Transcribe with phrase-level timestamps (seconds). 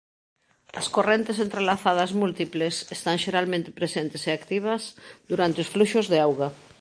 [0.79, 4.81] As correntes entrelazadas múltiples están xeralmente presentes e activas
[5.31, 6.47] durante os fluxos de auga.